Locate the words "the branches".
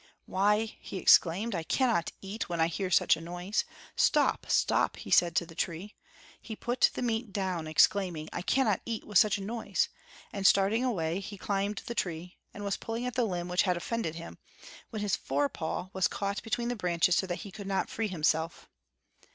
16.69-17.15